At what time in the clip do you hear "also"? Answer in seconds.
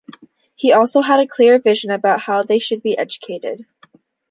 0.73-1.01